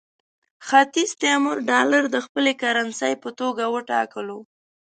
ختیځ 0.67 1.09
تیمور 1.21 1.57
ډالر 1.71 2.03
د 2.11 2.17
خپلې 2.25 2.53
کرنسۍ 2.61 3.13
په 3.23 3.29
توګه 3.39 3.63
وټاکلو. 3.73 4.39